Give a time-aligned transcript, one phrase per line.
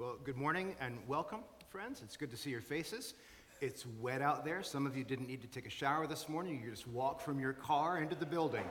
[0.00, 2.00] Well, good morning and welcome, friends.
[2.02, 3.12] It's good to see your faces.
[3.60, 4.62] It's wet out there.
[4.62, 6.58] Some of you didn't need to take a shower this morning.
[6.64, 8.64] You just walked from your car into the building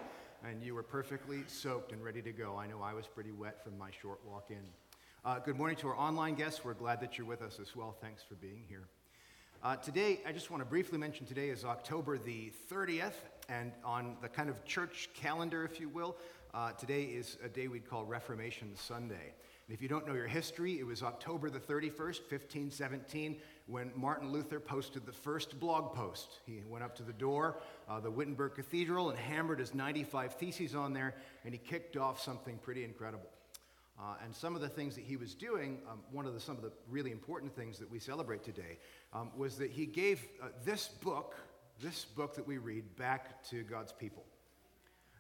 [0.43, 2.57] and you were perfectly soaked and ready to go.
[2.57, 4.63] I know I was pretty wet from my short walk in.
[5.23, 6.65] Uh, good morning to our online guests.
[6.65, 7.95] We're glad that you're with us as well.
[8.01, 8.87] Thanks for being here.
[9.61, 13.13] Uh, today, I just want to briefly mention today is October the 30th,
[13.49, 16.15] and on the kind of church calendar, if you will,
[16.55, 19.33] uh, today is a day we'd call Reformation Sunday.
[19.69, 23.37] And if you don't know your history, it was October the 31st, 1517,
[23.67, 26.39] when Martin Luther posted the first blog post.
[26.47, 30.73] He went up to the door, uh, the Wittenberg Cathedral, and hammered his 95 theses
[30.73, 31.13] on there,
[31.45, 33.29] and he kicked off something pretty incredible.
[33.99, 36.55] Uh, and some of the things that he was doing, um, one of the, some
[36.55, 38.79] of the really important things that we celebrate today,
[39.13, 41.35] um, was that he gave uh, this book,
[41.79, 44.25] this book that we read, back to God's people.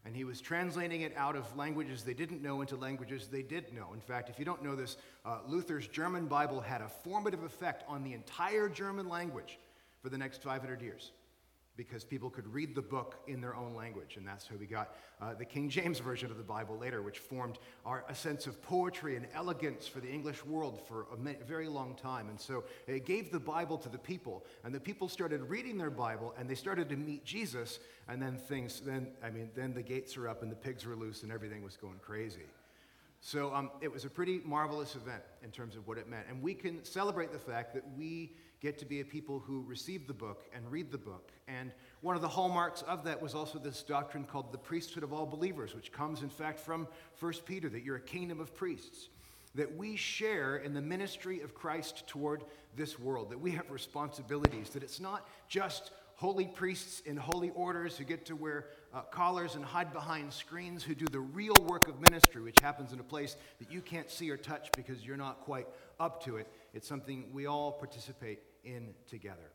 [0.05, 3.73] And he was translating it out of languages they didn't know into languages they did
[3.73, 3.89] know.
[3.93, 7.83] In fact, if you don't know this, uh, Luther's German Bible had a formative effect
[7.87, 9.59] on the entire German language
[10.01, 11.11] for the next 500 years
[11.79, 14.17] because people could read the book in their own language.
[14.17, 17.19] And that's how we got uh, the King James Version of the Bible later, which
[17.19, 21.69] formed our, a sense of poetry and elegance for the English world for a very
[21.69, 22.27] long time.
[22.27, 25.89] And so it gave the Bible to the people, and the people started reading their
[25.89, 29.81] Bible, and they started to meet Jesus, and then things, then, I mean, then the
[29.81, 32.49] gates were up, and the pigs were loose, and everything was going crazy.
[33.21, 36.25] So um, it was a pretty marvelous event in terms of what it meant.
[36.29, 40.07] And we can celebrate the fact that we get to be a people who receive
[40.07, 41.31] the book and read the book.
[41.47, 41.71] And
[42.01, 45.25] one of the hallmarks of that was also this doctrine called the priesthood of all
[45.25, 46.87] believers, which comes, in fact, from
[47.19, 49.09] 1 Peter, that you're a kingdom of priests.
[49.55, 52.43] That we share in the ministry of Christ toward
[52.75, 57.97] this world, that we have responsibilities, that it's not just holy priests in holy orders
[57.97, 61.87] who get to wear uh, collars and hide behind screens, who do the real work
[61.87, 65.17] of ministry, which happens in a place that you can't see or touch because you're
[65.17, 65.65] not quite
[65.99, 66.47] up to it.
[66.73, 68.39] It's something we all participate
[68.75, 69.51] in together.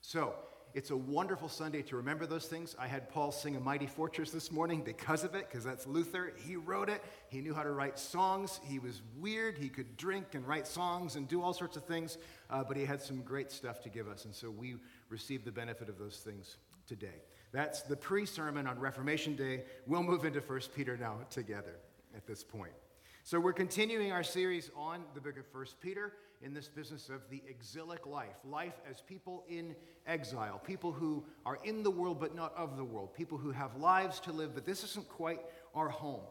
[0.00, 0.34] So,
[0.74, 2.76] it's a wonderful Sunday to remember those things.
[2.78, 6.34] I had Paul sing A Mighty Fortress this morning because of it, because that's Luther.
[6.36, 7.02] He wrote it.
[7.30, 8.60] He knew how to write songs.
[8.64, 9.56] He was weird.
[9.56, 12.18] He could drink and write songs and do all sorts of things,
[12.50, 14.24] uh, but he had some great stuff to give us.
[14.24, 14.76] And so we
[15.08, 17.22] receive the benefit of those things today.
[17.50, 19.64] That's the pre sermon on Reformation Day.
[19.86, 21.76] We'll move into 1 Peter now together
[22.14, 22.72] at this point.
[23.24, 26.12] So we're continuing our series on the book of 1 Peter
[26.42, 29.74] in this business of the exilic life life as people in
[30.06, 33.76] exile, people who are in the world but not of the world, people who have
[33.76, 35.40] lives to live, but this isn't quite
[35.74, 36.22] our home.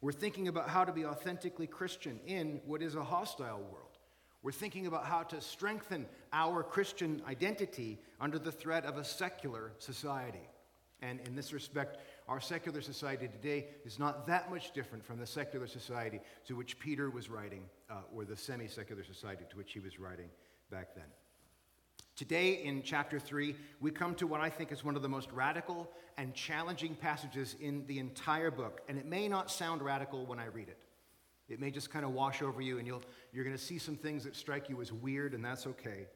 [0.00, 3.98] We're thinking about how to be authentically Christian in what is a hostile world.
[4.42, 9.72] We're thinking about how to strengthen our Christian identity under the threat of a secular
[9.78, 10.46] society.
[11.00, 11.98] And in this respect,
[12.28, 16.78] our secular society today is not that much different from the secular society to which
[16.78, 20.28] Peter was writing, uh, or the semi secular society to which he was writing
[20.70, 21.04] back then.
[22.16, 25.30] Today, in chapter 3, we come to what I think is one of the most
[25.32, 28.82] radical and challenging passages in the entire book.
[28.88, 30.84] And it may not sound radical when I read it.
[31.48, 33.02] It may just kind of wash over you, and you'll,
[33.32, 36.06] you're going to see some things that strike you as weird, and that's okay.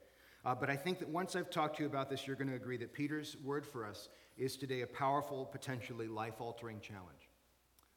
[0.44, 2.54] Uh, but I think that once I've talked to you about this, you're going to
[2.54, 7.28] agree that Peter's word for us is today a powerful, potentially life altering challenge.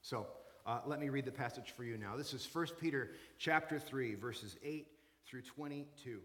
[0.02, 0.28] So
[0.66, 2.16] uh, let me read the passage for you now.
[2.18, 4.88] This is 1 Peter chapter 3, verses 8
[5.26, 6.20] through 22.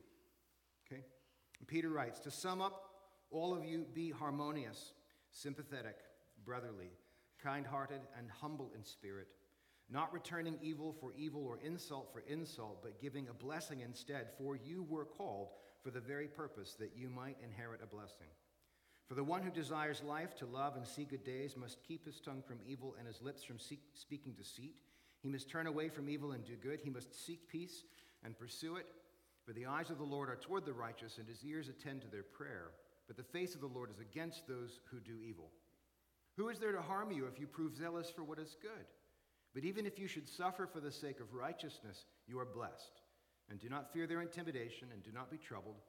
[0.87, 1.03] Okay?
[1.66, 2.91] Peter writes To sum up,
[3.31, 4.93] all of you be harmonious,
[5.31, 5.97] sympathetic,
[6.44, 6.91] brotherly,
[7.43, 9.28] kind hearted, and humble in spirit,
[9.91, 14.56] not returning evil for evil or insult for insult, but giving a blessing instead, for
[14.56, 15.48] you were called
[15.86, 18.26] for the very purpose that you might inherit a blessing.
[19.06, 22.19] For the one who desires life to love and see good days must keep his
[22.19, 23.60] tongue from evil and his lips from
[23.94, 24.74] speaking deceit.
[25.22, 26.80] He must turn away from evil and do good.
[26.82, 27.84] He must seek peace
[28.24, 28.86] and pursue it.
[29.44, 32.08] For the eyes of the Lord are toward the righteous, and his ears attend to
[32.08, 32.72] their prayer.
[33.06, 35.53] But the face of the Lord is against those who do evil.
[36.36, 38.86] Who is there to harm you if you prove zealous for what is good?
[39.54, 43.03] But even if you should suffer for the sake of righteousness, you are blessed.
[43.51, 45.81] And do not fear their intimidation, and do not be troubled.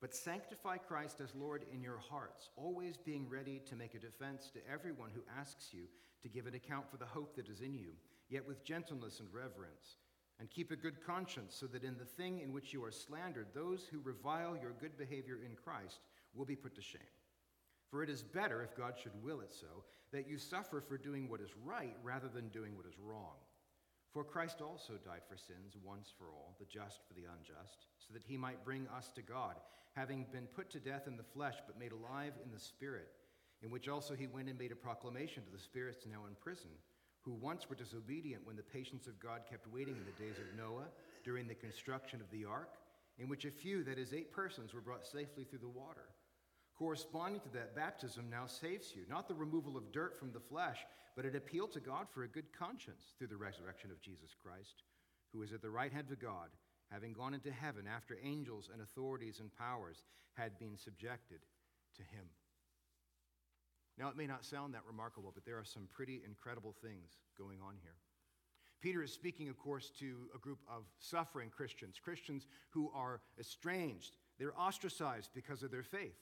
[0.00, 4.50] But sanctify Christ as Lord in your hearts, always being ready to make a defense
[4.50, 5.82] to everyone who asks you
[6.22, 7.92] to give an account for the hope that is in you,
[8.28, 9.96] yet with gentleness and reverence.
[10.40, 13.46] And keep a good conscience, so that in the thing in which you are slandered,
[13.54, 16.00] those who revile your good behavior in Christ
[16.34, 17.00] will be put to shame.
[17.88, 21.28] For it is better, if God should will it so, that you suffer for doing
[21.28, 23.36] what is right rather than doing what is wrong.
[24.14, 28.14] For Christ also died for sins once for all, the just for the unjust, so
[28.14, 29.56] that he might bring us to God,
[29.96, 33.08] having been put to death in the flesh, but made alive in the Spirit,
[33.60, 36.70] in which also he went and made a proclamation to the spirits now in prison,
[37.22, 40.56] who once were disobedient when the patience of God kept waiting in the days of
[40.56, 40.86] Noah,
[41.24, 42.76] during the construction of the ark,
[43.18, 46.06] in which a few, that is, eight persons, were brought safely through the water.
[46.76, 50.78] Corresponding to that, baptism now saves you, not the removal of dirt from the flesh,
[51.14, 54.82] but an appeal to God for a good conscience through the resurrection of Jesus Christ,
[55.32, 56.48] who is at the right hand of God,
[56.90, 60.02] having gone into heaven after angels and authorities and powers
[60.34, 61.40] had been subjected
[61.96, 62.26] to him.
[63.96, 67.60] Now, it may not sound that remarkable, but there are some pretty incredible things going
[67.64, 67.94] on here.
[68.80, 74.16] Peter is speaking, of course, to a group of suffering Christians, Christians who are estranged.
[74.38, 76.18] They're ostracized because of their faith,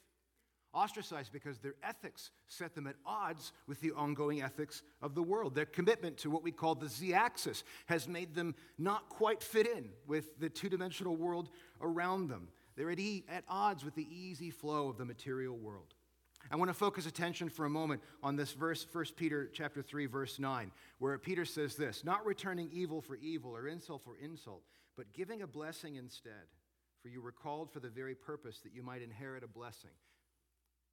[0.75, 5.55] ostracized because their ethics set them at odds with the ongoing ethics of the world.
[5.55, 9.67] Their commitment to what we call the Z axis has made them not quite fit
[9.67, 12.49] in with the two dimensional world around them.
[12.77, 15.95] They're at, e- at odds with the easy flow of the material world.
[16.51, 20.07] I want to focus attention for a moment on this verse, 1 Peter chapter 3,
[20.07, 24.63] verse 9, where Peter says this, not returning evil for evil or insult for insult,
[24.97, 26.33] but giving a blessing instead.
[27.01, 29.91] For you were called for the very purpose that you might inherit a blessing.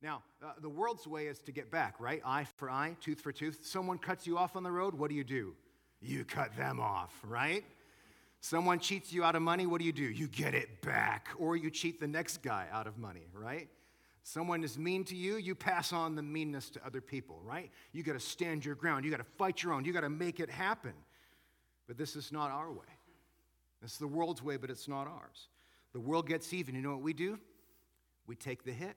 [0.02, 2.22] Now, uh, the world's way is to get back, right?
[2.26, 3.60] Eye for eye, tooth for tooth.
[3.64, 5.56] Someone cuts you off on the road, what do you do?
[6.02, 7.66] You cut them off, right?
[8.40, 10.04] Someone cheats you out of money, what do you do?
[10.04, 11.28] You get it back.
[11.38, 13.68] Or you cheat the next guy out of money, right?
[14.24, 17.70] Someone is mean to you, you pass on the meanness to other people, right?
[17.92, 19.04] You got to stand your ground.
[19.04, 19.84] You got to fight your own.
[19.84, 20.94] You got to make it happen.
[21.88, 22.86] But this is not our way.
[23.82, 25.48] This is the world's way, but it's not ours.
[25.94, 26.76] The world gets even.
[26.76, 27.40] You know what we do?
[28.28, 28.96] We take the hit.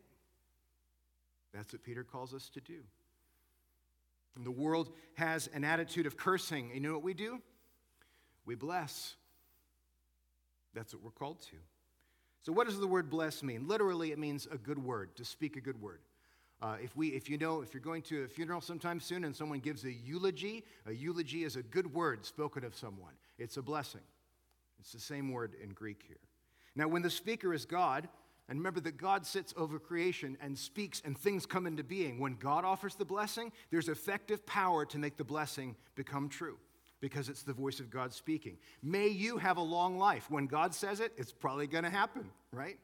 [1.52, 2.81] That's what Peter calls us to do.
[4.37, 6.70] And the world has an attitude of cursing.
[6.72, 7.40] You know what we do?
[8.46, 9.14] We bless.
[10.75, 11.56] That's what we're called to.
[12.43, 13.69] So, what does the word bless mean?
[13.69, 16.00] Literally, it means a good word, to speak a good word.
[16.60, 19.34] Uh, if, we, if you know, if you're going to a funeral sometime soon and
[19.34, 23.12] someone gives a eulogy, a eulogy is a good word spoken of someone.
[23.38, 24.00] It's a blessing.
[24.81, 26.19] It's the same word in Greek here.
[26.75, 28.08] Now, when the speaker is God,
[28.49, 32.35] and remember that God sits over creation and speaks and things come into being, when
[32.35, 36.59] God offers the blessing, there's effective power to make the blessing become true
[37.00, 38.56] because it's the voice of God speaking.
[38.83, 40.31] May you have a long life.
[40.31, 42.79] When God says it, it's probably going to happen, right?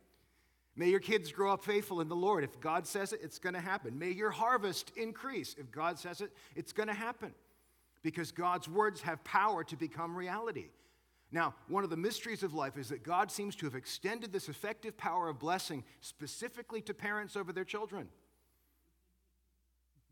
[0.75, 2.45] May your kids grow up faithful in the Lord.
[2.45, 3.99] If God says it, it's going to happen.
[3.99, 5.57] May your harvest increase.
[5.59, 7.35] If God says it, it's going to happen
[8.03, 10.67] because God's words have power to become reality.
[11.31, 14.49] Now, one of the mysteries of life is that God seems to have extended this
[14.49, 18.09] effective power of blessing specifically to parents over their children.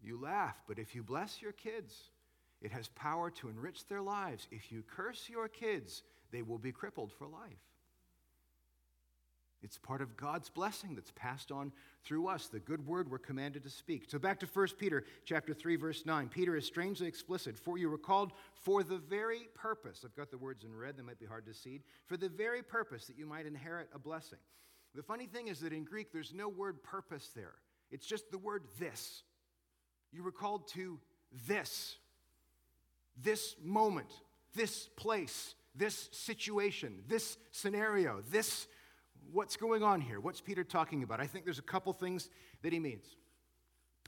[0.03, 2.11] You laugh, but if you bless your kids,
[2.61, 4.47] it has power to enrich their lives.
[4.51, 6.03] If you curse your kids,
[6.33, 7.59] they will be crippled for life.
[9.67, 11.73] It's part of God's blessing that's passed on
[12.05, 14.05] through us, the good word we're commanded to speak.
[14.07, 16.29] So back to 1 Peter chapter 3 verse 9.
[16.29, 20.03] Peter is strangely explicit, for you were called for the very purpose.
[20.05, 21.81] I've got the words in red, they might be hard to see.
[22.07, 24.39] For the very purpose that you might inherit a blessing.
[24.95, 27.55] The funny thing is that in Greek there's no word purpose there.
[27.91, 29.25] It's just the word this.
[30.13, 31.01] You were called to
[31.49, 31.97] this
[33.21, 34.13] this moment,
[34.55, 38.69] this place, this situation, this scenario, this
[39.33, 40.21] what's going on here?
[40.21, 41.21] What's Peter talking about?
[41.21, 42.31] I think there's a couple things
[42.63, 43.05] that he means.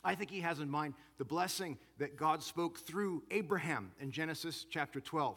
[0.05, 4.67] I think he has in mind the blessing that God spoke through Abraham in Genesis
[4.71, 5.37] chapter 12.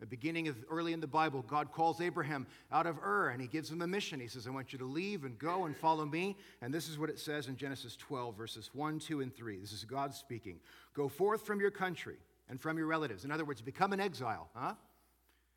[0.00, 3.46] The beginning of early in the Bible, God calls Abraham out of Ur and he
[3.46, 4.18] gives him a mission.
[4.18, 6.36] He says, I want you to leave and go and follow me.
[6.60, 9.60] And this is what it says in Genesis 12, verses 1, 2, and 3.
[9.60, 10.58] This is God speaking.
[10.92, 12.16] Go forth from your country
[12.48, 13.24] and from your relatives.
[13.24, 14.74] In other words, become an exile, huh?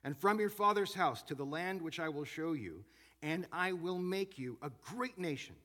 [0.03, 2.83] And from your father's house to the land which I will show you,
[3.25, 5.55] and I will make you a great nation,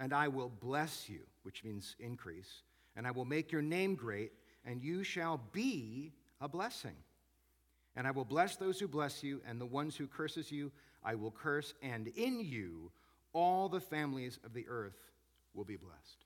[0.00, 2.62] and I will bless you, which means increase,
[2.96, 4.32] and I will make your name great,
[4.64, 6.96] and you shall be a blessing.
[7.94, 10.72] And I will bless those who bless you, and the ones who curses you,
[11.04, 12.90] I will curse, and in you
[13.32, 14.98] all the families of the earth
[15.54, 16.24] will be blessed.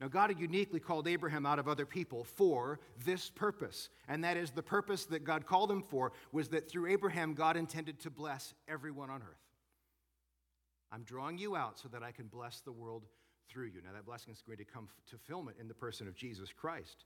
[0.00, 3.90] Now, God had uniquely called Abraham out of other people for this purpose.
[4.08, 7.58] And that is the purpose that God called him for was that through Abraham, God
[7.58, 9.49] intended to bless everyone on earth.
[10.92, 13.04] I'm drawing you out so that I can bless the world
[13.48, 13.80] through you.
[13.84, 17.04] Now, that blessing is going to come to fulfillment in the person of Jesus Christ.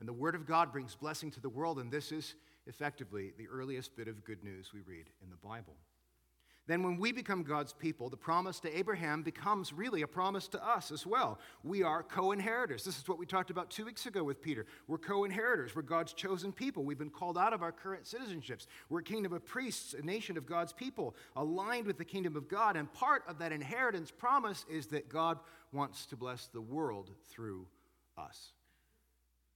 [0.00, 2.34] And the Word of God brings blessing to the world, and this is
[2.66, 5.74] effectively the earliest bit of good news we read in the Bible.
[6.68, 10.64] Then, when we become God's people, the promise to Abraham becomes really a promise to
[10.64, 11.40] us as well.
[11.64, 12.84] We are co inheritors.
[12.84, 14.66] This is what we talked about two weeks ago with Peter.
[14.86, 15.74] We're co inheritors.
[15.74, 16.84] We're God's chosen people.
[16.84, 18.66] We've been called out of our current citizenships.
[18.88, 22.48] We're a kingdom of priests, a nation of God's people, aligned with the kingdom of
[22.48, 22.76] God.
[22.76, 25.40] And part of that inheritance promise is that God
[25.72, 27.66] wants to bless the world through
[28.16, 28.52] us.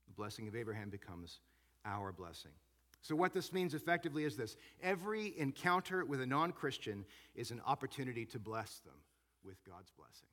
[0.09, 1.39] The blessing of Abraham becomes
[1.85, 2.53] our blessing.
[3.07, 7.05] So, what this means effectively is this every encounter with a non Christian
[7.37, 8.97] is an opportunity to bless them
[9.45, 10.27] with God's blessing.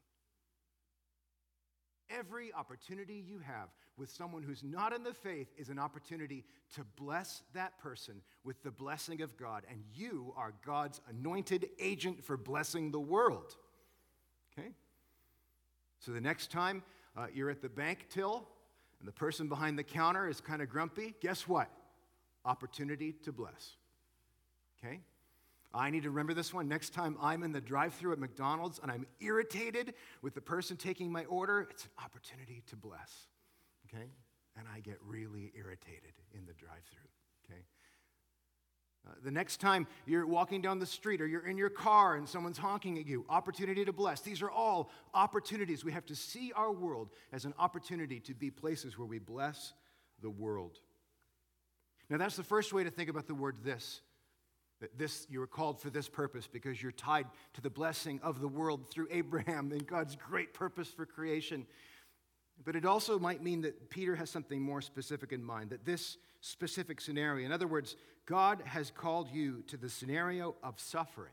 [2.10, 6.84] Every opportunity you have with someone who's not in the faith is an opportunity to
[6.96, 9.65] bless that person with the blessing of God.
[9.70, 13.56] And you are God's anointed agent for blessing the world.
[14.58, 14.70] Okay?
[16.00, 16.82] So the next time
[17.15, 18.48] uh, you're at the bank till
[18.98, 21.70] and the person behind the counter is kind of grumpy, guess what?
[22.45, 23.75] Opportunity to bless.
[24.77, 25.00] Okay?
[25.73, 26.67] I need to remember this one.
[26.67, 30.77] Next time I'm in the drive through at McDonald's and I'm irritated with the person
[30.77, 33.27] taking my order, it's an opportunity to bless.
[33.88, 34.05] Okay?
[34.55, 37.09] And I get really irritated in the drive through.
[37.50, 37.62] Okay?
[39.05, 42.29] Uh, the next time you're walking down the street or you're in your car and
[42.29, 44.21] someone's honking at you, opportunity to bless.
[44.21, 45.83] These are all opportunities.
[45.83, 49.73] We have to see our world as an opportunity to be places where we bless
[50.21, 50.79] the world.
[52.10, 54.01] Now, that's the first way to think about the word this
[54.83, 58.41] that this, you were called for this purpose because you're tied to the blessing of
[58.41, 61.65] the world through Abraham and God's great purpose for creation.
[62.65, 66.17] But it also might mean that Peter has something more specific in mind, that this
[66.41, 67.95] specific scenario, in other words,
[68.25, 71.31] God has called you to the scenario of suffering,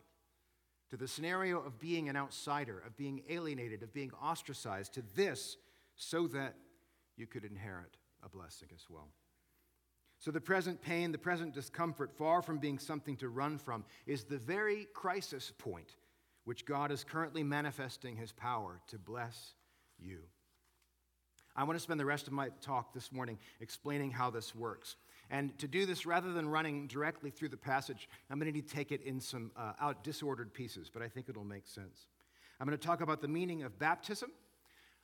[0.91, 5.57] to the scenario of being an outsider, of being alienated, of being ostracized, to this
[5.97, 6.55] so that
[7.17, 9.09] you could inherit a blessing as well.
[10.21, 14.25] So, the present pain, the present discomfort, far from being something to run from, is
[14.25, 15.97] the very crisis point
[16.45, 19.55] which God is currently manifesting his power to bless
[19.99, 20.19] you.
[21.57, 24.97] I want to spend the rest of my talk this morning explaining how this works.
[25.31, 28.69] And to do this, rather than running directly through the passage, I'm going to need
[28.69, 32.07] to take it in some uh, out disordered pieces, but I think it'll make sense.
[32.61, 34.31] I'm going to talk about the meaning of baptism.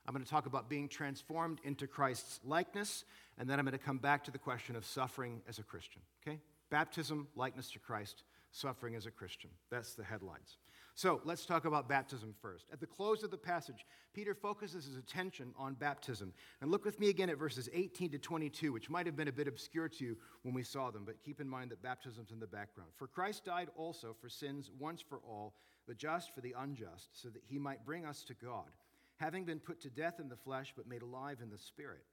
[0.07, 3.03] I'm going to talk about being transformed into Christ's likeness,
[3.37, 6.01] and then I'm going to come back to the question of suffering as a Christian.
[6.25, 6.39] Okay?
[6.69, 9.51] Baptism, likeness to Christ, suffering as a Christian.
[9.69, 10.57] That's the headlines.
[10.95, 12.65] So let's talk about baptism first.
[12.73, 16.33] At the close of the passage, Peter focuses his attention on baptism.
[16.59, 19.31] And look with me again at verses 18 to 22, which might have been a
[19.31, 22.39] bit obscure to you when we saw them, but keep in mind that baptism's in
[22.39, 22.89] the background.
[22.95, 25.53] For Christ died also for sins once for all,
[25.87, 28.71] the just for the unjust, so that he might bring us to God,
[29.17, 32.05] having been put to death in the flesh, but made alive in the spirit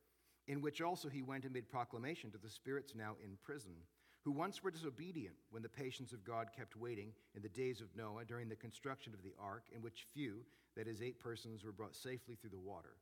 [0.47, 3.75] in which also he went and made proclamation to the spirits now in prison,
[4.25, 7.95] who once were disobedient when the patience of God kept waiting in the days of
[7.97, 10.45] Noah during the construction of the ark, in which few,
[10.77, 12.97] that is, eight persons, were brought safely through the water.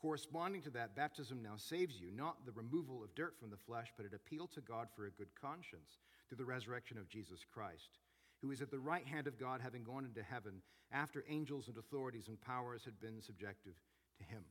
[0.00, 3.92] Corresponding to that, baptism now saves you, not the removal of dirt from the flesh,
[3.96, 7.98] but an appeal to God for a good conscience through the resurrection of Jesus Christ,
[8.40, 11.76] who is at the right hand of God, having gone into heaven, after angels and
[11.76, 13.74] authorities and powers had been subjective
[14.18, 14.42] to him.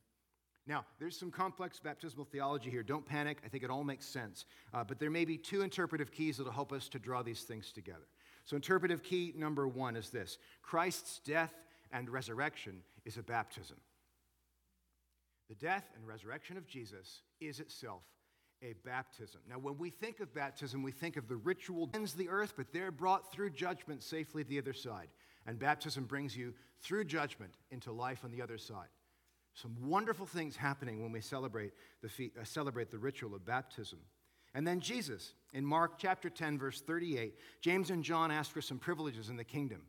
[0.68, 2.84] Now, there's some complex baptismal theology here.
[2.84, 3.40] Don't panic.
[3.44, 4.46] I think it all makes sense.
[4.74, 7.42] Uh, but there may be two interpretive keys that will help us to draw these
[7.42, 8.08] things together.
[8.46, 11.54] So, interpretive key number one is this Christ's death
[11.92, 13.78] and resurrection is a baptism.
[15.50, 18.04] The death and resurrection of Jesus is itself
[18.64, 19.42] a baptism.
[19.50, 22.72] Now, when we think of baptism, we think of the ritual ends the earth, but
[22.72, 25.08] they're brought through judgment safely to the other side.
[25.48, 28.88] And baptism brings you through judgment into life on the other side.
[29.54, 34.00] Some wonderful things happening when we celebrate the, fe- uh, celebrate the ritual of baptism.
[34.54, 38.80] And then Jesus, in Mark chapter 10, verse 38, James and John ask for some
[38.80, 39.82] privileges in the kingdom.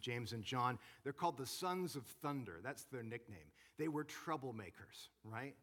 [0.00, 2.60] James and John, they're called the sons of thunder.
[2.62, 3.38] That's their nickname.
[3.78, 5.54] They were troublemakers, right?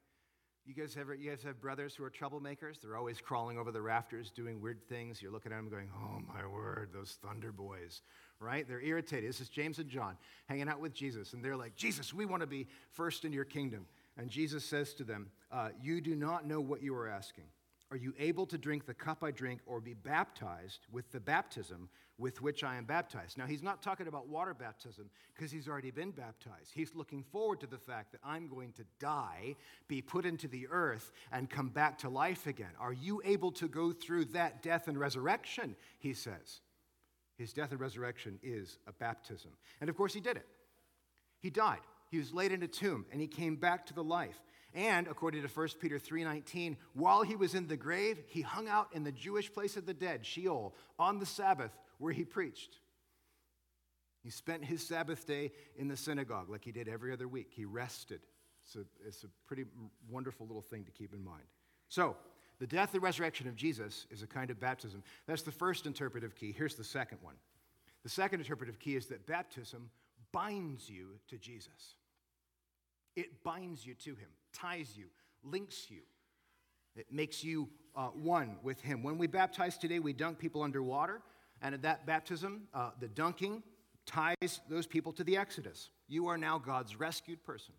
[0.68, 2.82] You guys, ever, you guys have brothers who are troublemakers?
[2.82, 5.22] They're always crawling over the rafters, doing weird things.
[5.22, 8.02] You're looking at them going, oh my word, those thunder boys,
[8.40, 8.68] right?
[8.68, 9.30] They're irritated.
[9.30, 10.18] This is James and John
[10.48, 13.46] hanging out with Jesus, and they're like, Jesus, we want to be first in your
[13.46, 13.86] kingdom.
[14.18, 17.46] And Jesus says to them, uh, You do not know what you are asking.
[17.92, 21.90] Are you able to drink the cup I drink or be baptized with the baptism
[22.18, 23.38] with which I am baptized?
[23.38, 26.72] Now, he's not talking about water baptism because he's already been baptized.
[26.74, 29.56] He's looking forward to the fact that I'm going to die,
[29.88, 32.72] be put into the earth, and come back to life again.
[32.80, 35.76] Are you able to go through that death and resurrection?
[36.00, 36.62] He says.
[37.38, 39.52] His death and resurrection is a baptism.
[39.80, 40.48] And of course, he did it.
[41.40, 41.82] He died.
[42.10, 44.42] He was laid in a tomb and he came back to the life.
[44.76, 48.94] And according to 1 Peter 3:19, while he was in the grave, he hung out
[48.94, 52.78] in the Jewish place of the dead, Sheol, on the Sabbath where he preached.
[54.22, 57.52] He spent his Sabbath day in the synagogue like he did every other week.
[57.52, 58.22] He rested.
[58.66, 59.66] So it's a pretty
[60.10, 61.46] wonderful little thing to keep in mind.
[61.88, 62.18] So,
[62.58, 65.04] the death and resurrection of Jesus is a kind of baptism.
[65.28, 66.54] That's the first interpretive key.
[66.54, 67.36] Here's the second one.
[68.04, 69.90] The second interpretive key is that baptism
[70.32, 71.96] binds you to Jesus.
[73.16, 75.06] It binds you to him, ties you,
[75.44, 76.02] links you.
[76.96, 79.04] It makes you uh, one with Him.
[79.04, 81.22] When we baptize today, we dunk people underwater,
[81.62, 83.64] and at that baptism, uh, the dunking
[84.06, 85.90] ties those people to the Exodus.
[86.08, 87.74] You are now God's rescued person.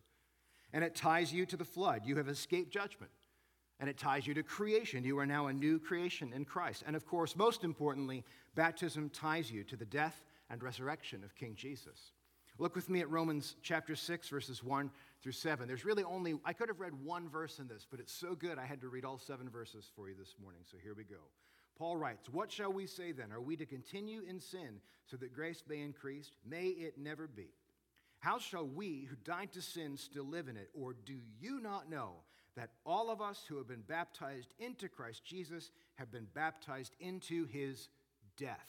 [0.72, 2.02] And it ties you to the flood.
[2.04, 3.12] You have escaped judgment.
[3.78, 5.04] And it ties you to creation.
[5.04, 6.82] You are now a new creation in Christ.
[6.86, 8.24] And of course, most importantly,
[8.54, 12.12] baptism ties you to the death and resurrection of King Jesus.
[12.58, 14.90] Look with me at Romans chapter 6, verses 1
[15.22, 15.66] through 7.
[15.66, 18.58] There's really only, I could have read one verse in this, but it's so good
[18.58, 20.62] I had to read all seven verses for you this morning.
[20.70, 21.30] So here we go.
[21.78, 23.32] Paul writes, What shall we say then?
[23.32, 26.30] Are we to continue in sin so that grace may increase?
[26.48, 27.48] May it never be.
[28.20, 30.70] How shall we who died to sin still live in it?
[30.74, 32.14] Or do you not know
[32.56, 37.46] that all of us who have been baptized into Christ Jesus have been baptized into
[37.46, 37.88] his
[38.38, 38.66] death?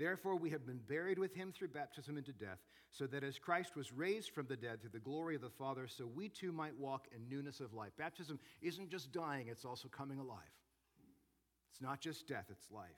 [0.00, 3.76] Therefore, we have been buried with him through baptism into death, so that as Christ
[3.76, 6.74] was raised from the dead through the glory of the Father, so we too might
[6.74, 7.92] walk in newness of life.
[7.98, 10.38] Baptism isn't just dying, it's also coming alive.
[11.70, 12.88] It's not just death, it's life.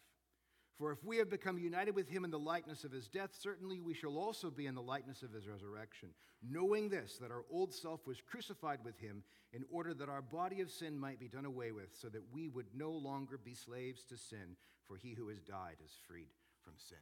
[0.78, 3.80] For if we have become united with him in the likeness of his death, certainly
[3.80, 7.75] we shall also be in the likeness of his resurrection, knowing this, that our old
[7.75, 11.47] self was crucified with him in order that our body of sin might be done
[11.47, 14.56] away with, so that we would no longer be slaves to sin,
[14.87, 16.30] for he who has died is freed
[16.64, 16.99] from sin.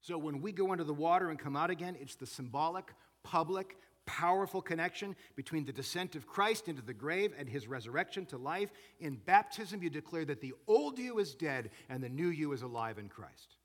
[0.00, 2.92] So when we go under the water and come out again, it's the symbolic,
[3.22, 8.36] public, powerful connection between the descent of Christ into the grave and his resurrection to
[8.36, 8.70] life.
[8.98, 12.62] In baptism, you declare that the old you is dead and the new you is
[12.62, 13.56] alive in Christ.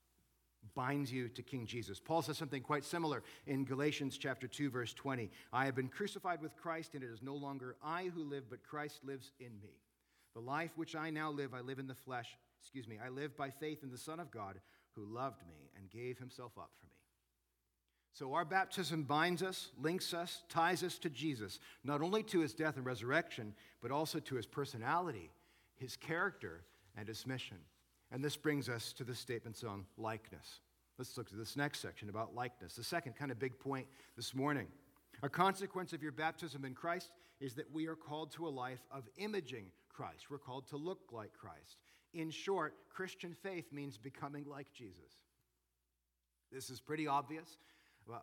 [0.74, 1.98] Binds you to King Jesus.
[1.98, 5.30] Paul says something quite similar in Galatians chapter 2 verse 20.
[5.52, 8.62] I have been crucified with Christ and it is no longer I who live but
[8.62, 9.80] Christ lives in me.
[10.34, 13.36] The life which I now live I live in the flesh, excuse me, I live
[13.36, 14.60] by faith in the Son of God
[14.98, 16.92] who loved me and gave himself up for me.
[18.12, 22.52] So our baptism binds us, links us, ties us to Jesus, not only to his
[22.52, 25.30] death and resurrection, but also to his personality,
[25.76, 26.62] his character,
[26.96, 27.58] and his mission.
[28.10, 30.60] And this brings us to the statements on likeness.
[30.98, 32.74] Let's look at this next section about likeness.
[32.74, 34.66] The second kind of big point this morning.
[35.22, 38.82] A consequence of your baptism in Christ is that we are called to a life
[38.90, 40.28] of imaging Christ.
[40.28, 41.76] We're called to look like Christ.
[42.14, 45.22] In short, Christian faith means becoming like Jesus.
[46.50, 47.58] This is pretty obvious,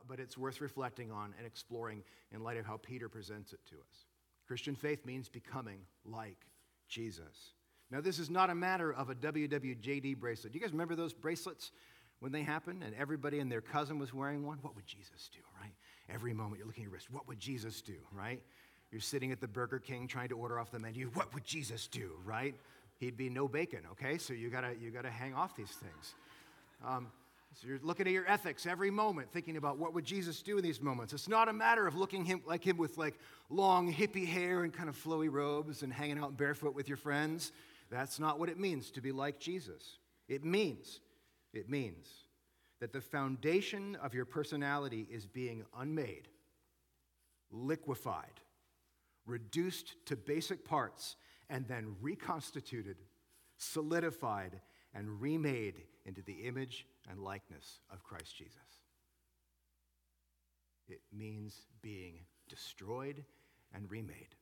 [0.08, 3.76] but it's worth reflecting on and exploring in light of how Peter presents it to
[3.76, 4.06] us.
[4.48, 6.48] Christian faith means becoming like
[6.88, 7.54] Jesus.
[7.92, 10.54] Now, this is not a matter of a WWJD bracelet.
[10.54, 11.72] Do you guys remember those bracelets
[12.20, 14.58] when they happened and everybody and their cousin was wearing one?
[14.62, 15.74] What would Jesus do, right?
[16.10, 18.42] Every moment you're looking at your wrist, what would Jesus do, right?
[18.92, 21.88] You're sitting at the Burger King trying to order off the menu, what would Jesus
[21.88, 22.56] do, right?
[22.98, 24.18] He'd be no bacon, okay?
[24.18, 26.16] So you gotta, you gotta hang off these things.
[26.86, 27.08] Um,
[27.54, 30.64] so you're looking at your ethics every moment, thinking about what would Jesus do in
[30.64, 31.14] these moments.
[31.14, 33.18] It's not a matter of looking him, like him with like
[33.50, 37.54] long hippie hair and kind of flowy robes and hanging out barefoot with your friends.
[37.90, 40.00] That's not what it means to be like Jesus.
[40.28, 41.00] It means,
[41.54, 42.08] it means
[42.82, 46.28] that the foundation of your personality is being unmade,
[47.52, 48.42] liquefied,
[49.26, 51.16] reduced to basic parts,
[51.50, 52.98] and then reconstituted,
[53.58, 54.62] solidified,
[54.94, 58.56] and remade into the image and likeness of Christ Jesus.
[60.88, 63.24] It means being destroyed
[63.74, 64.36] and remade.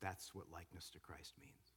[0.00, 1.74] That's what likeness to Christ means.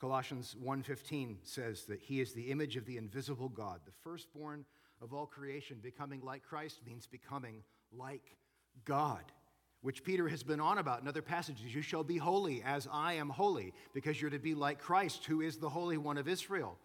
[0.00, 4.64] Colossians 1:15 says that he is the image of the invisible God, the firstborn
[5.00, 5.80] of all creation.
[5.80, 8.36] Becoming like Christ means becoming like
[8.84, 9.32] God
[9.80, 11.74] which Peter has been on about in other passages.
[11.74, 15.40] You shall be holy as I am holy, because you're to be like Christ, who
[15.40, 16.78] is the Holy One of Israel.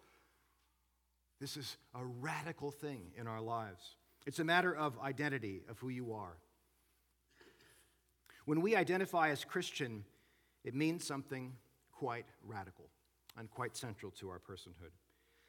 [1.40, 3.96] This is a radical thing in our lives.
[4.26, 6.36] It's a matter of identity, of who you are.
[8.44, 10.04] When we identify as Christian,
[10.64, 11.52] it means something
[11.92, 12.88] quite radical
[13.36, 14.92] and quite central to our personhood.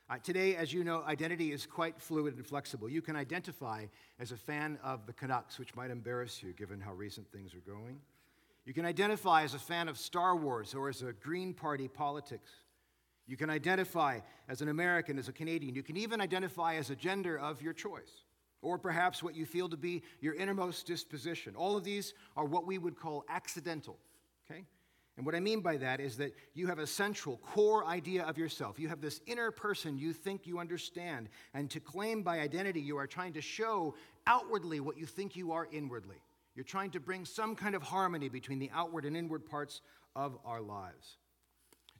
[0.07, 2.87] Uh, today, as you know, identity is quite fluid and flexible.
[2.87, 3.85] You can identify
[4.19, 7.71] as a fan of the Canucks, which might embarrass you given how recent things are
[7.71, 7.99] going.
[8.65, 12.51] You can identify as a fan of Star Wars or as a Green Party politics.
[13.25, 15.73] You can identify as an American, as a Canadian.
[15.73, 18.25] You can even identify as a gender of your choice,
[18.61, 21.55] or perhaps what you feel to be your innermost disposition.
[21.55, 23.97] All of these are what we would call accidental,
[24.45, 24.65] okay?
[25.17, 28.37] And what I mean by that is that you have a central core idea of
[28.37, 28.77] yourself.
[28.77, 31.29] You have this inner person you think you understand.
[31.53, 33.95] And to claim by identity, you are trying to show
[34.27, 36.17] outwardly what you think you are inwardly.
[36.53, 39.81] You're trying to bring some kind of harmony between the outward and inward parts
[40.15, 41.17] of our lives.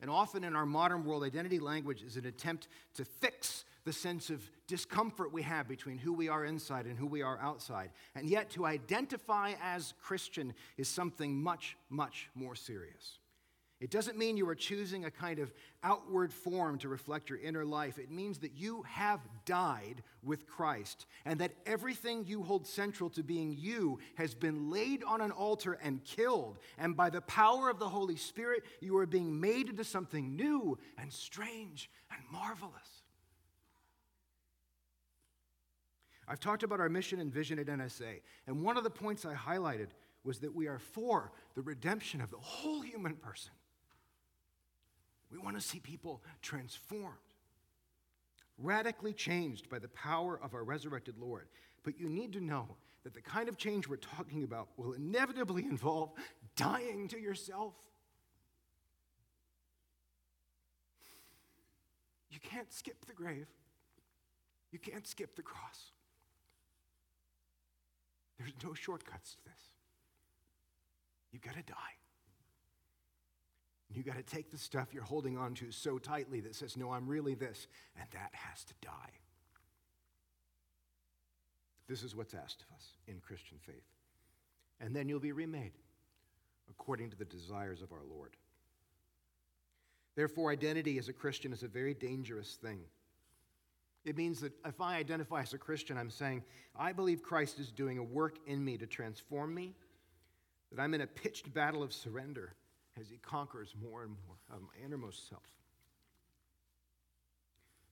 [0.01, 4.29] And often in our modern world, identity language is an attempt to fix the sense
[4.29, 7.91] of discomfort we have between who we are inside and who we are outside.
[8.15, 13.19] And yet, to identify as Christian is something much, much more serious.
[13.81, 17.65] It doesn't mean you are choosing a kind of outward form to reflect your inner
[17.65, 17.99] life.
[17.99, 23.21] It means that you have died with Christ and that everything you hold central to
[23.21, 26.57] being you has been laid on an altar and killed.
[26.77, 30.77] And by the power of the Holy Spirit, you are being made into something new
[30.97, 32.94] and strange and marvelous.
[36.27, 39.33] I've talked about our mission and vision at NSA, and one of the points I
[39.33, 39.89] highlighted
[40.23, 43.51] was that we are for the redemption of the whole human person.
[45.31, 47.15] We want to see people transformed,
[48.57, 51.47] radically changed by the power of our resurrected Lord.
[51.83, 55.63] But you need to know that the kind of change we're talking about will inevitably
[55.69, 56.11] involve
[56.55, 57.73] dying to yourself.
[62.31, 63.47] You can't skip the grave.
[64.71, 65.91] You can't skip the cross.
[68.37, 69.61] There's no shortcuts to this.
[71.31, 71.95] You've got to die.
[73.93, 76.91] You've got to take the stuff you're holding on to so tightly that says, No,
[76.91, 77.67] I'm really this,
[77.97, 79.19] and that has to die.
[81.87, 83.85] This is what's asked of us in Christian faith.
[84.81, 85.73] And then you'll be remade
[86.69, 88.35] according to the desires of our Lord.
[90.15, 92.79] Therefore, identity as a Christian is a very dangerous thing.
[94.05, 96.43] It means that if I identify as a Christian, I'm saying,
[96.77, 99.73] I believe Christ is doing a work in me to transform me,
[100.71, 102.53] that I'm in a pitched battle of surrender
[102.99, 105.41] as he conquers more and more of my innermost self.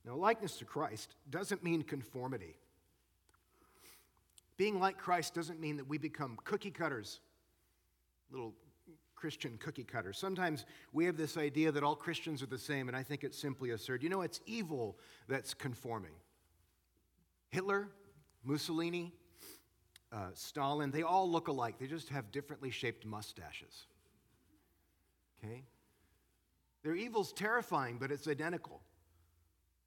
[0.06, 2.58] Now, likeness to Christ doesn't mean conformity.
[4.58, 7.22] Being like Christ doesn't mean that we become cookie cutters,
[8.30, 8.54] little
[9.24, 10.18] Christian cookie cutters.
[10.18, 13.40] Sometimes we have this idea that all Christians are the same, and I think it's
[13.40, 14.04] simply absurd.
[14.04, 14.98] You know, it's evil
[15.30, 16.12] that's conforming.
[17.48, 17.88] Hitler,
[18.44, 19.14] Mussolini,
[20.12, 21.76] uh, Stalin, they all look alike.
[21.80, 23.86] They just have differently shaped mustaches.
[25.42, 25.64] Okay?
[26.84, 28.82] Their evil's terrifying, but it's identical.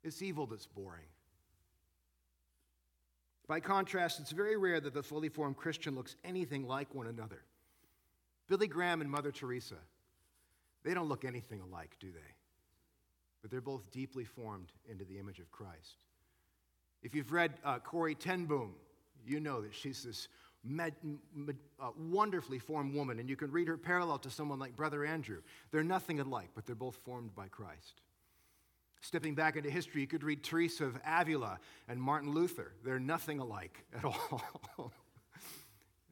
[0.03, 1.11] It's evil that's boring.
[3.47, 7.43] By contrast, it's very rare that the fully formed Christian looks anything like one another.
[8.49, 9.77] Billy Graham and Mother Teresa,
[10.85, 12.35] they don't look anything alike, do they?
[13.43, 16.05] But they're both deeply formed into the image of Christ.
[17.03, 18.75] If you've read uh, Corrie ten Boom,
[19.27, 20.29] you know that she's this
[20.65, 20.95] med,
[21.35, 25.05] med, uh, wonderfully formed woman, and you can read her parallel to someone like Brother
[25.05, 25.43] Andrew.
[25.71, 28.01] They're nothing alike, but they're both formed by Christ.
[29.01, 32.73] Stepping back into history, you could read Teresa of Avila and Martin Luther.
[32.85, 34.93] They're nothing alike at all.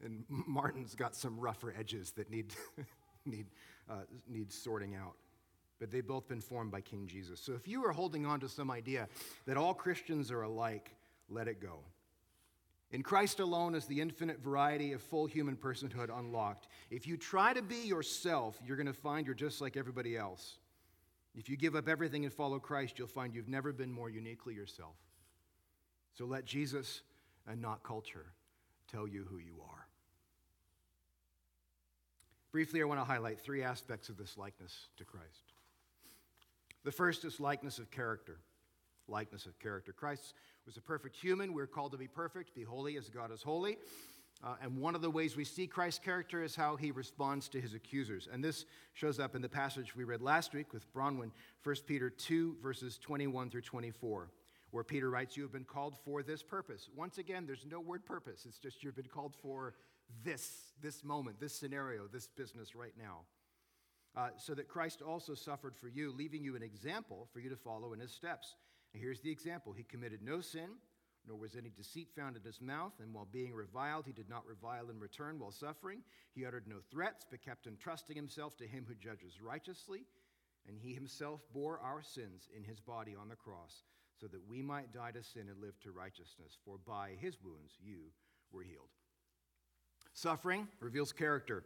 [0.04, 2.54] and Martin's got some rougher edges that need,
[3.26, 3.46] need,
[3.90, 5.14] uh, need sorting out.
[5.80, 7.40] But they've both been formed by King Jesus.
[7.40, 9.08] So if you are holding on to some idea
[9.46, 10.90] that all Christians are alike,
[11.28, 11.80] let it go.
[12.90, 16.68] In Christ alone is the infinite variety of full human personhood unlocked.
[16.90, 20.58] If you try to be yourself, you're going to find you're just like everybody else.
[21.34, 24.54] If you give up everything and follow Christ, you'll find you've never been more uniquely
[24.54, 24.94] yourself.
[26.16, 27.02] So let Jesus
[27.48, 28.26] and not culture
[28.86, 29.83] tell you who you are.
[32.54, 35.54] Briefly, I want to highlight three aspects of this likeness to Christ.
[36.84, 38.38] The first is likeness of character.
[39.08, 39.92] Likeness of character.
[39.92, 41.52] Christ was a perfect human.
[41.52, 43.76] We're called to be perfect, be holy as God is holy.
[44.40, 47.60] Uh, and one of the ways we see Christ's character is how he responds to
[47.60, 48.28] his accusers.
[48.32, 51.32] And this shows up in the passage we read last week with Bronwyn,
[51.64, 54.30] 1 Peter 2, verses 21 through 24,
[54.70, 56.88] where Peter writes, You have been called for this purpose.
[56.94, 59.74] Once again, there's no word purpose, it's just you've been called for
[60.24, 63.20] this, this moment, this scenario, this business right now.
[64.16, 67.56] Uh, so that Christ also suffered for you, leaving you an example for you to
[67.56, 68.54] follow in his steps.
[68.92, 70.68] And here's the example He committed no sin,
[71.26, 74.46] nor was any deceit found in his mouth, and while being reviled, he did not
[74.46, 76.00] revile in return while suffering.
[76.32, 80.04] He uttered no threats, but kept entrusting himself to him who judges righteously.
[80.68, 83.82] And he himself bore our sins in his body on the cross,
[84.20, 86.56] so that we might die to sin and live to righteousness.
[86.64, 88.12] For by his wounds you
[88.52, 88.88] were healed.
[90.14, 91.64] Suffering reveals character.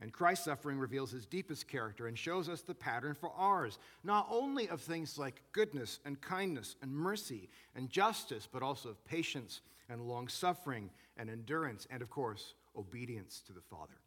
[0.00, 4.26] And Christ's suffering reveals his deepest character and shows us the pattern for ours, not
[4.30, 9.60] only of things like goodness and kindness and mercy and justice, but also of patience
[9.90, 14.00] and long suffering and endurance, and of course, obedience to the Father.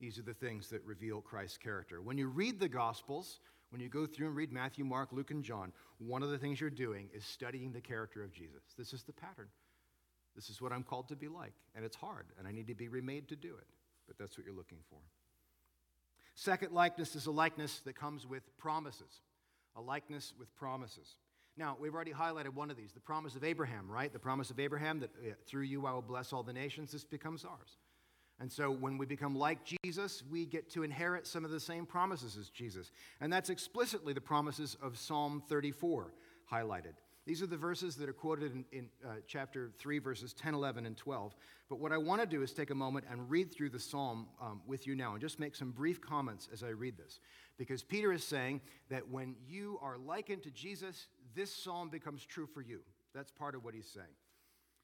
[0.00, 2.02] These are the things that reveal Christ's character.
[2.02, 5.44] When you read the Gospels, when you go through and read Matthew, Mark, Luke, and
[5.44, 8.62] John, one of the things you're doing is studying the character of Jesus.
[8.76, 9.48] This is the pattern.
[10.34, 12.74] This is what I'm called to be like, and it's hard, and I need to
[12.74, 13.66] be remade to do it
[14.10, 14.98] but that's what you're looking for.
[16.34, 19.22] Second likeness is a likeness that comes with promises,
[19.76, 21.14] a likeness with promises.
[21.56, 24.12] Now, we've already highlighted one of these the promise of Abraham, right?
[24.12, 25.10] The promise of Abraham that
[25.46, 26.90] through you I will bless all the nations.
[26.90, 27.76] This becomes ours.
[28.40, 31.86] And so when we become like Jesus, we get to inherit some of the same
[31.86, 32.90] promises as Jesus.
[33.20, 36.14] And that's explicitly the promises of Psalm 34
[36.50, 36.94] highlighted.
[37.26, 40.86] These are the verses that are quoted in, in uh, chapter 3, verses 10, 11,
[40.86, 41.34] and 12.
[41.68, 44.26] But what I want to do is take a moment and read through the psalm
[44.40, 47.20] um, with you now and just make some brief comments as I read this.
[47.58, 52.46] Because Peter is saying that when you are likened to Jesus, this psalm becomes true
[52.46, 52.80] for you.
[53.14, 54.06] That's part of what he's saying.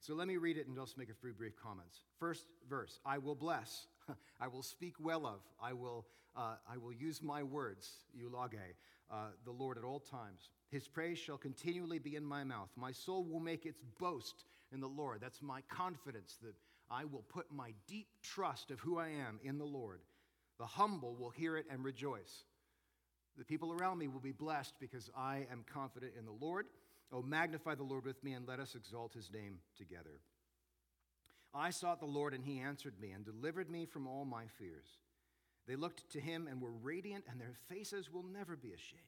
[0.01, 2.03] So let me read it and just make a few brief comments.
[2.18, 3.87] First verse I will bless,
[4.40, 8.75] I will speak well of, I will, uh, I will use my words, eulage,
[9.11, 10.51] uh, the Lord at all times.
[10.70, 12.70] His praise shall continually be in my mouth.
[12.77, 15.20] My soul will make its boast in the Lord.
[15.20, 16.55] That's my confidence that
[16.90, 20.01] I will put my deep trust of who I am in the Lord.
[20.59, 22.44] The humble will hear it and rejoice.
[23.38, 26.66] The people around me will be blessed because I am confident in the Lord.
[27.12, 30.20] Oh, magnify the Lord with me and let us exalt his name together.
[31.55, 34.99] I sought the Lord, and he answered me and delivered me from all my fears.
[35.67, 39.03] They looked to him and were radiant, and their faces will never be ashamed.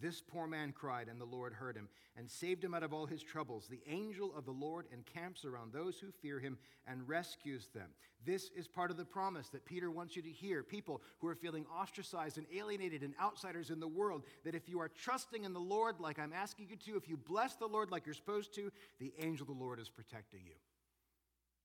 [0.00, 3.06] This poor man cried, and the Lord heard him and saved him out of all
[3.06, 3.68] his troubles.
[3.68, 7.88] The angel of the Lord encamps around those who fear him and rescues them.
[8.24, 10.62] This is part of the promise that Peter wants you to hear.
[10.62, 14.80] People who are feeling ostracized and alienated and outsiders in the world, that if you
[14.80, 17.90] are trusting in the Lord like I'm asking you to, if you bless the Lord
[17.90, 20.56] like you're supposed to, the angel of the Lord is protecting you.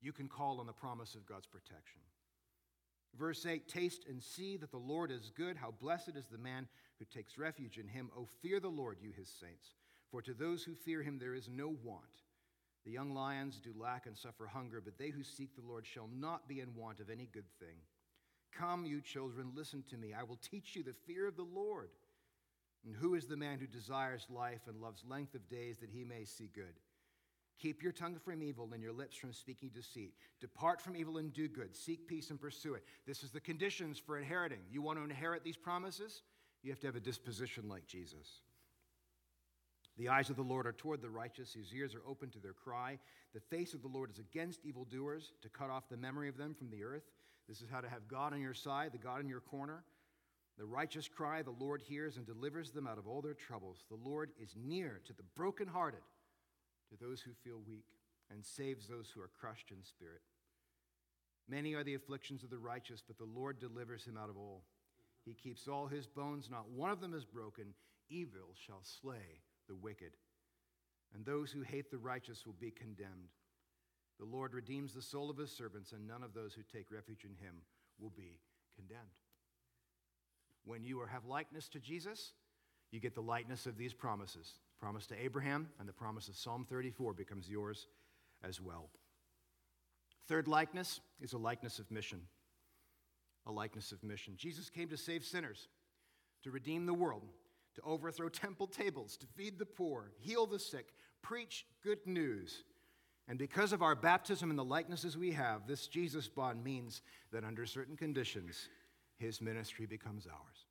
[0.02, 2.02] You can call on the promise of God's protection.
[3.18, 5.58] Verse 8 Taste and see that the Lord is good.
[5.58, 6.68] How blessed is the man
[7.00, 8.10] who takes refuge in him.
[8.18, 9.76] O fear the Lord, you his saints.
[10.12, 12.04] For to those who fear him there is no want.
[12.86, 16.10] The young lions do lack and suffer hunger, but they who seek the Lord shall
[16.16, 17.78] not be in want of any good thing.
[18.58, 20.14] Come, you children, listen to me.
[20.14, 21.90] I will teach you the fear of the Lord.
[22.86, 26.04] And who is the man who desires life and loves length of days that he
[26.04, 26.80] may see good?
[27.60, 30.14] Keep your tongue from evil and your lips from speaking deceit.
[30.40, 31.76] Depart from evil and do good.
[31.76, 32.84] Seek peace and pursue it.
[33.06, 34.60] This is the conditions for inheriting.
[34.72, 36.22] You want to inherit these promises?
[36.64, 38.42] You have to have a disposition like Jesus.
[39.98, 42.54] The eyes of the Lord are toward the righteous, his ears are open to their
[42.54, 42.98] cry.
[43.34, 46.54] The face of the Lord is against evildoers, to cut off the memory of them
[46.54, 47.04] from the earth.
[47.50, 49.84] This is how to have God on your side, the God in your corner.
[50.58, 53.84] The righteous cry, the Lord hears and delivers them out of all their troubles.
[53.90, 56.02] The Lord is near to the brokenhearted
[56.90, 57.86] to those who feel weak
[58.32, 60.22] and saves those who are crushed in spirit.
[61.48, 64.64] Many are the afflictions of the righteous, but the Lord delivers him out of all.
[65.26, 67.74] He keeps all his bones, not one of them is broken.
[68.10, 70.14] Evil shall slay the wicked,
[71.14, 73.30] and those who hate the righteous will be condemned.
[74.20, 77.24] The Lord redeems the soul of his servants, and none of those who take refuge
[77.24, 77.56] in him
[78.00, 78.40] will be
[78.76, 79.02] condemned.
[80.66, 82.34] When you have likeness to Jesus,
[82.92, 86.66] you get the likeness of these promises promise to Abraham and the promise of Psalm
[86.68, 87.88] 34 becomes yours
[88.44, 88.90] as well.
[90.28, 92.22] Third likeness is a likeness of mission.
[93.46, 94.36] A likeness of mission.
[94.38, 95.68] Jesus came to save sinners,
[96.44, 97.24] to redeem the world,
[97.76, 102.64] to overthrow temple tables, to feed the poor, heal the sick, preach good news.
[103.28, 107.44] And because of our baptism and the likenesses we have, this Jesus bond means that
[107.44, 108.70] under certain conditions,
[109.18, 110.66] his ministry becomes ours.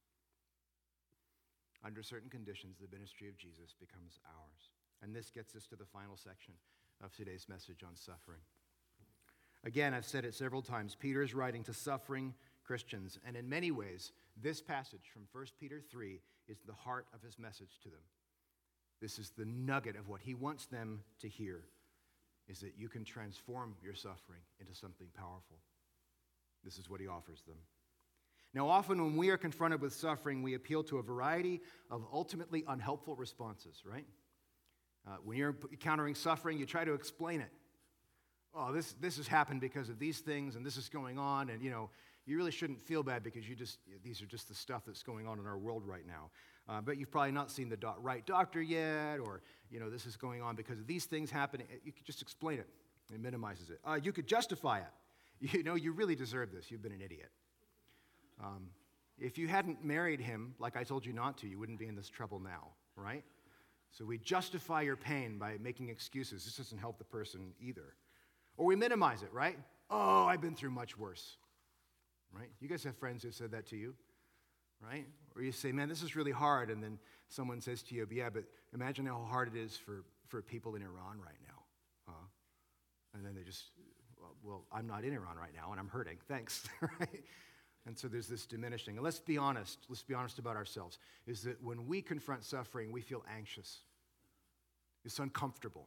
[1.84, 4.70] Under certain conditions, the ministry of Jesus becomes ours.
[5.02, 6.54] And this gets us to the final section
[7.02, 8.40] of today's message on suffering.
[9.64, 10.96] Again, I've said it several times.
[10.98, 15.80] Peter is writing to suffering Christians, and in many ways, this passage from 1 Peter
[15.90, 18.00] 3 is the heart of his message to them.
[19.00, 21.64] This is the nugget of what he wants them to hear
[22.48, 25.58] is that you can transform your suffering into something powerful.
[26.64, 27.56] This is what he offers them.
[28.54, 32.64] Now, often when we are confronted with suffering, we appeal to a variety of ultimately
[32.66, 34.06] unhelpful responses, right?
[35.06, 37.50] Uh, when you're encountering suffering, you try to explain it.
[38.54, 41.62] Oh, this, this has happened because of these things, and this is going on, and
[41.62, 41.90] you know,
[42.26, 45.26] you really shouldn't feel bad because you just, these are just the stuff that's going
[45.26, 46.30] on in our world right now.
[46.68, 50.04] Uh, but you've probably not seen the do- right doctor yet, or, you know, this
[50.04, 51.66] is going on because of these things happening.
[51.82, 52.68] You could just explain it.
[53.12, 53.80] It minimizes it.
[53.82, 54.84] Uh, you could justify it.
[55.40, 56.68] You know, you really deserve this.
[56.68, 57.30] You've been an idiot.
[58.42, 58.68] Um,
[59.18, 61.96] if you hadn't married him, like I told you not to, you wouldn't be in
[61.96, 63.24] this trouble now, right?
[63.90, 66.44] So we justify your pain by making excuses.
[66.44, 67.94] This doesn't help the person either.
[68.56, 69.58] Or we minimize it, right?
[69.90, 71.36] Oh, I've been through much worse,
[72.32, 72.50] right?
[72.60, 73.94] You guys have friends who said that to you,
[74.80, 75.06] right?
[75.34, 76.70] Or you say, man, this is really hard.
[76.70, 76.98] And then
[77.28, 80.82] someone says to you, yeah, but imagine how hard it is for, for people in
[80.82, 81.62] Iran right now.
[82.06, 82.26] Huh?
[83.14, 83.70] And then they just,
[84.20, 86.18] well, well, I'm not in Iran right now and I'm hurting.
[86.28, 87.24] Thanks, right?
[87.88, 88.96] And so there's this diminishing.
[88.96, 92.92] And let's be honest, let's be honest about ourselves, is that when we confront suffering,
[92.92, 93.78] we feel anxious.
[95.06, 95.86] It's uncomfortable.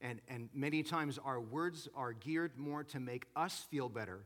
[0.00, 4.20] And, and many times our words are geared more to make us feel better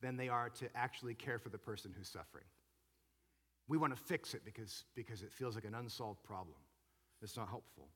[0.00, 2.44] than they are to actually care for the person who's suffering.
[3.66, 6.58] We want to fix it because, because it feels like an unsolved problem.
[7.20, 7.88] It's not helpful.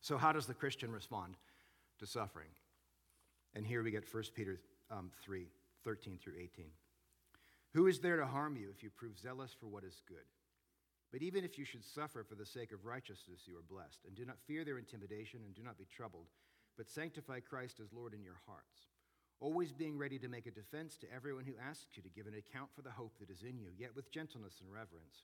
[0.00, 1.36] So, how does the Christian respond
[2.00, 2.48] to suffering?
[3.54, 4.58] And here we get 1 Peter
[4.90, 5.46] um, 3
[5.86, 6.66] 13 through 18.
[7.74, 10.26] Who is there to harm you if you prove zealous for what is good?
[11.12, 14.02] But even if you should suffer for the sake of righteousness, you are blessed.
[14.04, 16.26] And do not fear their intimidation, and do not be troubled,
[16.76, 18.90] but sanctify Christ as Lord in your hearts,
[19.38, 22.34] always being ready to make a defense to everyone who asks you to give an
[22.34, 25.22] account for the hope that is in you, yet with gentleness and reverence.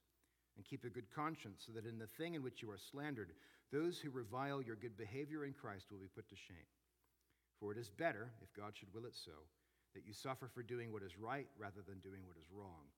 [0.54, 3.32] And keep a good conscience, so that in the thing in which you are slandered,
[3.72, 6.70] those who revile your good behavior in Christ will be put to shame.
[7.58, 9.32] For it is better, if God should will it so,
[9.94, 12.88] that you suffer for doing what is right rather than doing what is wrong.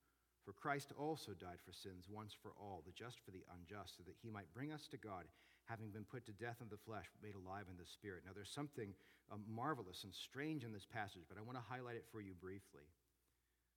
[0.45, 4.03] For Christ also died for sins once for all, the just for the unjust, so
[4.05, 5.25] that he might bring us to God,
[5.65, 8.23] having been put to death in the flesh, made alive in the spirit.
[8.27, 8.93] Now, there's something
[9.33, 12.37] um, marvelous and strange in this passage, but I want to highlight it for you
[12.37, 12.85] briefly.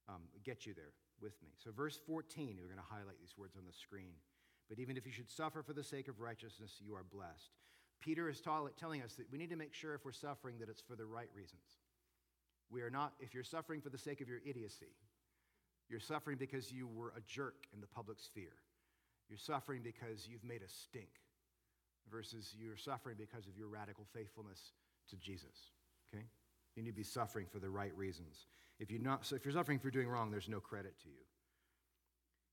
[0.10, 1.56] Um, get you there with me.
[1.56, 4.20] So, verse 14, we're going to highlight these words on the screen.
[4.68, 7.56] But even if you should suffer for the sake of righteousness, you are blessed.
[8.02, 10.82] Peter is telling us that we need to make sure if we're suffering that it's
[10.82, 11.80] for the right reasons.
[12.70, 14.94] We are not, if you're suffering for the sake of your idiocy,
[15.90, 18.58] you're suffering because you were a jerk in the public sphere.
[19.30, 21.10] You're suffering because you've made a stink,
[22.10, 24.72] versus you're suffering because of your radical faithfulness
[25.10, 25.72] to Jesus.
[26.14, 26.24] Okay?
[26.76, 28.46] You need to be suffering for the right reasons.
[28.80, 31.26] If you're, not, so if you're suffering for doing wrong, there's no credit to you.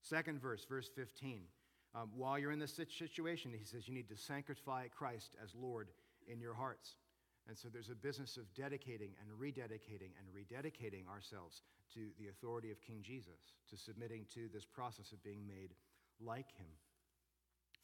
[0.01, 1.43] Second verse, verse 15.
[1.95, 5.89] Um, while you're in this situation, he says you need to sanctify Christ as Lord
[6.27, 6.97] in your hearts.
[7.47, 12.71] And so there's a business of dedicating and rededicating and rededicating ourselves to the authority
[12.71, 15.75] of King Jesus, to submitting to this process of being made
[16.21, 16.67] like him.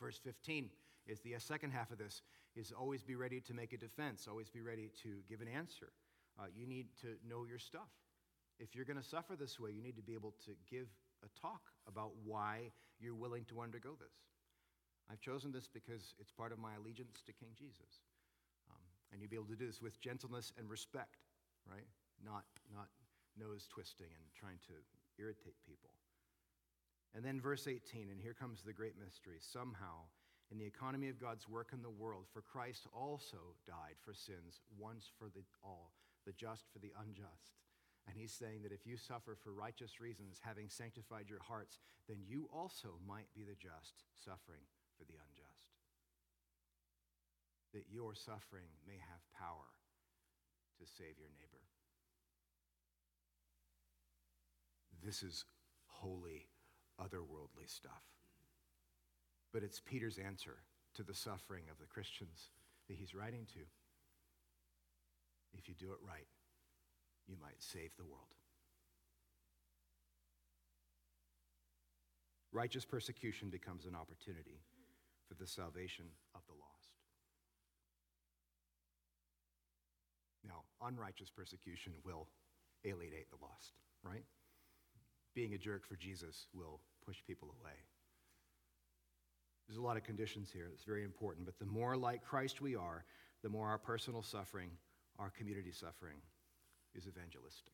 [0.01, 0.71] Verse 15
[1.07, 2.23] is the second half of this
[2.57, 5.93] is always be ready to make a defense, always be ready to give an answer.
[6.39, 7.91] Uh, you need to know your stuff.
[8.59, 10.89] If you're going to suffer this way, you need to be able to give
[11.25, 14.15] a talk about why you're willing to undergo this.
[15.11, 18.01] I've chosen this because it's part of my allegiance to King Jesus.
[19.13, 21.27] And you'll be able to do this with gentleness and respect,
[21.67, 21.87] right?
[22.25, 22.89] Not, not
[23.39, 24.75] nose twisting and trying to
[25.19, 25.91] irritate people.
[27.15, 29.39] And then verse 18, and here comes the great mystery.
[29.41, 30.07] Somehow,
[30.53, 34.63] in the economy of God's work in the world, for Christ also died for sins
[34.79, 35.93] once for the all,
[36.25, 37.59] the just for the unjust.
[38.07, 42.19] And he's saying that if you suffer for righteous reasons, having sanctified your hearts, then
[42.27, 44.63] you also might be the just, suffering
[44.97, 45.40] for the unjust
[47.73, 49.71] that your suffering may have power
[50.79, 51.63] to save your neighbor.
[55.03, 55.45] This is
[55.87, 56.49] holy,
[57.01, 58.03] otherworldly stuff.
[59.53, 60.59] But it's Peter's answer
[60.95, 62.51] to the suffering of the Christians
[62.89, 63.61] that he's writing to.
[65.57, 66.27] If you do it right,
[67.27, 68.35] you might save the world.
[72.53, 74.61] Righteous persecution becomes an opportunity
[75.29, 76.91] for the salvation of the lost.
[80.47, 82.27] Now, unrighteous persecution will
[82.85, 84.25] alienate the lost, right?
[85.35, 87.75] Being a jerk for Jesus will push people away.
[89.69, 90.69] There's a lot of conditions here.
[90.73, 91.47] It's very important.
[91.47, 93.05] But the more like Christ we are,
[93.43, 94.71] the more our personal suffering,
[95.19, 96.17] our community suffering,
[96.95, 97.73] is evangelistic.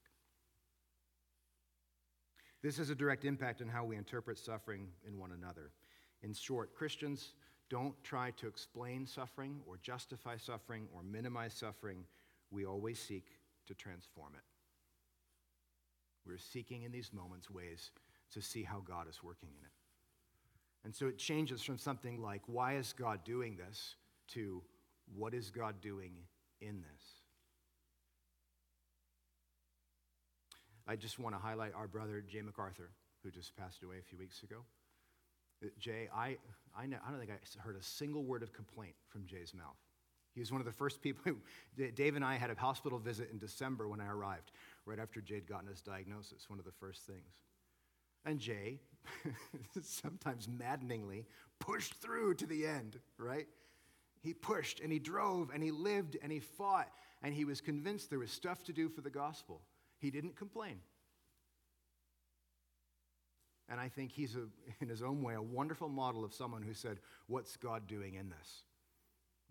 [2.63, 5.71] This has a direct impact on how we interpret suffering in one another.
[6.23, 7.33] In short, Christians
[7.71, 12.05] don't try to explain suffering or justify suffering or minimize suffering
[12.51, 13.27] we always seek
[13.67, 14.45] to transform it.
[16.27, 17.91] We're seeking in these moments ways
[18.33, 19.73] to see how God is working in it.
[20.85, 23.97] And so it changes from something like, why is God doing this,
[24.29, 24.63] to
[25.15, 26.13] what is God doing
[26.61, 27.03] in this?
[30.89, 32.91] I just want to highlight our brother, Jay MacArthur,
[33.23, 34.59] who just passed away a few weeks ago.
[35.65, 36.37] Uh, Jay, I,
[36.79, 39.77] I, know, I don't think I heard a single word of complaint from Jay's mouth.
[40.37, 41.23] He was one of the first people.
[41.25, 41.39] Who,
[41.95, 44.53] Dave and I had a hospital visit in December when I arrived,
[44.85, 47.43] right after had gotten his diagnosis, one of the first things.
[48.27, 48.81] And Jay,
[49.83, 51.25] sometimes maddeningly,
[51.59, 53.47] pushed through to the end, right?
[54.21, 56.91] He pushed and he drove and he lived and he fought
[57.23, 59.63] and he was convinced there was stuff to do for the gospel.
[60.01, 60.81] He didn't complain.
[63.71, 64.43] And I think he's, a,
[64.83, 68.29] in his own way, a wonderful model of someone who said, What's God doing in
[68.29, 68.65] this?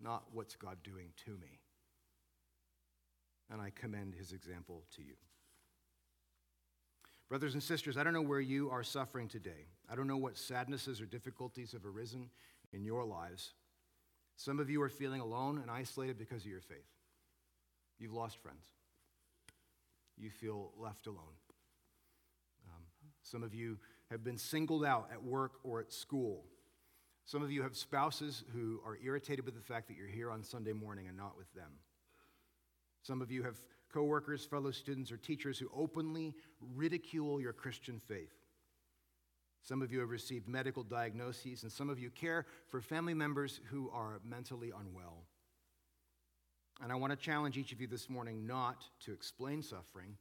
[0.00, 1.60] Not what's God doing to me.
[3.50, 5.14] And I commend his example to you.
[7.28, 9.66] Brothers and sisters, I don't know where you are suffering today.
[9.90, 12.30] I don't know what sadnesses or difficulties have arisen
[12.72, 13.54] in your lives.
[14.36, 16.86] Some of you are feeling alone and isolated because of your faith.
[17.98, 18.64] You've lost friends.
[20.16, 21.36] You feel left alone.
[22.68, 22.82] Um,
[23.22, 23.78] some of you
[24.10, 26.44] have been singled out at work or at school.
[27.26, 30.44] Some of you have spouses who are irritated with the fact that you're here on
[30.44, 31.72] Sunday morning and not with them.
[33.02, 33.56] Some of you have
[33.92, 36.34] coworkers, fellow students, or teachers who openly
[36.76, 38.32] ridicule your Christian faith.
[39.60, 43.58] Some of you have received medical diagnoses, and some of you care for family members
[43.70, 45.24] who are mentally unwell.
[46.80, 50.16] And I want to challenge each of you this morning not to explain suffering,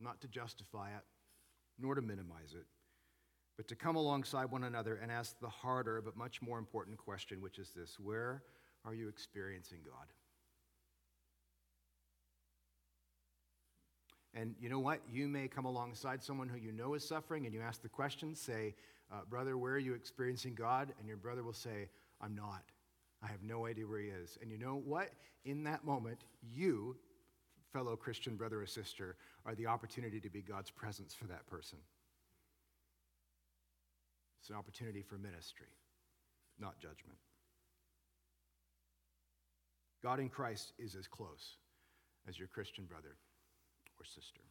[0.00, 1.04] not to justify it,
[1.78, 2.66] nor to minimize it,
[3.56, 7.40] but to come alongside one another and ask the harder but much more important question,
[7.40, 8.42] which is this Where
[8.84, 10.06] are you experiencing God?
[14.34, 15.00] And you know what?
[15.08, 18.34] You may come alongside someone who you know is suffering and you ask the question,
[18.34, 18.74] say,
[19.12, 20.92] uh, Brother, where are you experiencing God?
[20.98, 21.88] And your brother will say,
[22.20, 22.64] I'm not.
[23.22, 24.36] I have no idea where he is.
[24.42, 25.10] And you know what?
[25.44, 26.96] In that moment, you,
[27.72, 31.78] fellow Christian brother or sister, are the opportunity to be God's presence for that person.
[34.44, 35.72] It's an opportunity for ministry,
[36.60, 37.16] not judgment.
[40.02, 41.56] God in Christ is as close
[42.28, 43.16] as your Christian brother
[43.98, 44.42] or sister.